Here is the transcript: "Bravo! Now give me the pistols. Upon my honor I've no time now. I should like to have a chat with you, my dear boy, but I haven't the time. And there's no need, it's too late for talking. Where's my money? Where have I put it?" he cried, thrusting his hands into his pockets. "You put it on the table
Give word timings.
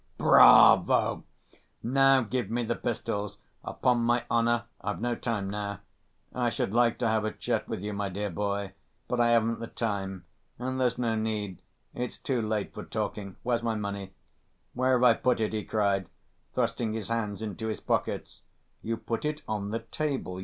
"Bravo! 0.17 1.25
Now 1.83 2.21
give 2.23 2.49
me 2.49 2.63
the 2.63 2.75
pistols. 2.75 3.37
Upon 3.63 3.99
my 3.99 4.25
honor 4.31 4.63
I've 4.83 4.99
no 4.99 5.13
time 5.13 5.47
now. 5.47 5.81
I 6.33 6.49
should 6.49 6.73
like 6.73 6.97
to 6.97 7.07
have 7.07 7.23
a 7.23 7.31
chat 7.31 7.67
with 7.67 7.81
you, 7.81 7.93
my 7.93 8.09
dear 8.09 8.31
boy, 8.31 8.73
but 9.07 9.19
I 9.21 9.29
haven't 9.29 9.59
the 9.59 9.67
time. 9.67 10.25
And 10.57 10.81
there's 10.81 10.97
no 10.97 11.13
need, 11.15 11.59
it's 11.93 12.17
too 12.17 12.41
late 12.41 12.73
for 12.73 12.83
talking. 12.83 13.35
Where's 13.43 13.61
my 13.61 13.75
money? 13.75 14.15
Where 14.73 14.93
have 14.93 15.03
I 15.03 15.13
put 15.13 15.39
it?" 15.39 15.53
he 15.53 15.63
cried, 15.63 16.07
thrusting 16.55 16.93
his 16.93 17.09
hands 17.09 17.43
into 17.43 17.67
his 17.67 17.79
pockets. 17.79 18.41
"You 18.81 18.97
put 18.97 19.23
it 19.23 19.43
on 19.47 19.69
the 19.69 19.81
table 19.81 20.39